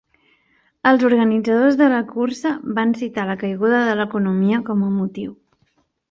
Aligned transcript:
Els 0.91 1.03
organitzadors 1.09 1.75
de 1.81 1.89
la 1.91 1.99
cursa 2.13 2.53
van 2.79 2.93
citar 3.01 3.25
la 3.31 3.35
caiguda 3.43 3.83
de 3.89 3.93
l'economia 3.99 4.63
com 4.71 4.81
a 4.89 4.91
motiu. 4.95 5.35